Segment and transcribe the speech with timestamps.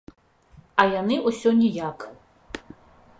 [0.83, 1.99] А яны ўсё ніяк.